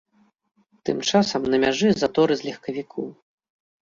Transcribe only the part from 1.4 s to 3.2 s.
на мяжы заторы з легкавікоў.